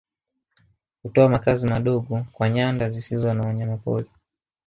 Hutoa 1.03 1.29
makazi 1.29 1.67
madogo 1.67 2.25
kwa 2.31 2.49
nyanda 2.49 2.89
zisizo 2.89 3.33
na 3.33 3.43
wanyamapori 3.47 4.09